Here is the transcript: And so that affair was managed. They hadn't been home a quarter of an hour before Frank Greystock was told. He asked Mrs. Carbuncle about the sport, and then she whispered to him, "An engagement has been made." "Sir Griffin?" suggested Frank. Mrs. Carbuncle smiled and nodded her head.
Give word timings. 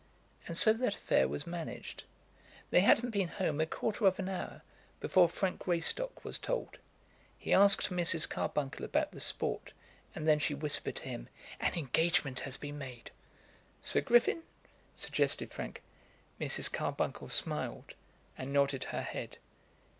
And 0.47 0.57
so 0.57 0.73
that 0.73 0.95
affair 0.95 1.27
was 1.27 1.45
managed. 1.45 2.05
They 2.71 2.79
hadn't 2.81 3.11
been 3.11 3.27
home 3.27 3.61
a 3.61 3.67
quarter 3.67 4.07
of 4.07 4.17
an 4.17 4.29
hour 4.29 4.63
before 4.99 5.29
Frank 5.29 5.59
Greystock 5.59 6.25
was 6.25 6.39
told. 6.39 6.79
He 7.37 7.53
asked 7.53 7.91
Mrs. 7.91 8.27
Carbuncle 8.27 8.83
about 8.83 9.11
the 9.11 9.19
sport, 9.19 9.73
and 10.15 10.27
then 10.27 10.39
she 10.39 10.55
whispered 10.55 10.95
to 10.95 11.03
him, 11.07 11.29
"An 11.59 11.75
engagement 11.75 12.39
has 12.39 12.57
been 12.57 12.79
made." 12.79 13.11
"Sir 13.83 14.01
Griffin?" 14.01 14.41
suggested 14.95 15.51
Frank. 15.51 15.83
Mrs. 16.39 16.71
Carbuncle 16.73 17.29
smiled 17.29 17.93
and 18.35 18.51
nodded 18.51 18.85
her 18.85 19.03
head. 19.03 19.37